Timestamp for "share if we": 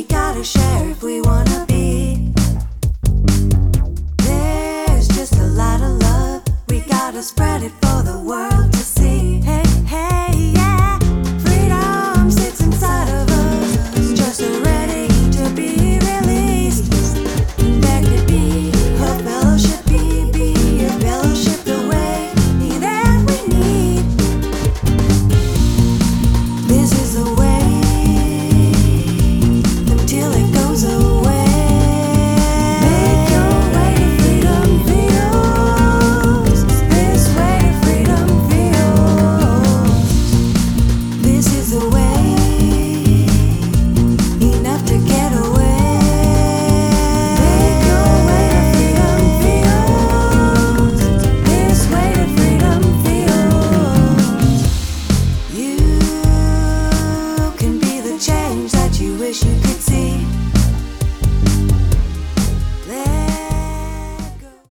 0.42-1.20